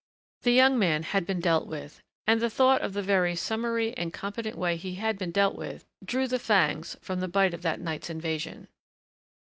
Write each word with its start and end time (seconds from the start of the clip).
The 0.41 0.51
young 0.51 0.79
man 0.79 1.03
had 1.03 1.27
been 1.27 1.39
dealt 1.39 1.67
with 1.67 2.01
and 2.25 2.41
the 2.41 2.49
thought 2.49 2.81
of 2.81 2.93
the 2.93 3.03
very 3.03 3.35
summary 3.35 3.95
and 3.95 4.11
competent 4.11 4.57
way 4.57 4.75
he 4.75 4.95
had 4.95 5.15
been 5.15 5.29
dealt 5.29 5.55
with 5.55 5.85
drew 6.03 6.27
the 6.27 6.39
fangs 6.39 6.97
from 7.03 7.19
the 7.19 7.27
bite 7.27 7.53
of 7.53 7.61
that 7.61 7.79
night's 7.79 8.09
invasion. 8.09 8.67